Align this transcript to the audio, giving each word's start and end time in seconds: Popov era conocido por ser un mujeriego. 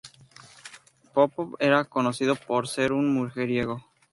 Popov 1.13 1.57
era 1.59 1.85
conocido 1.85 2.33
por 2.35 2.67
ser 2.67 2.91
un 2.91 3.13
mujeriego. 3.13 3.85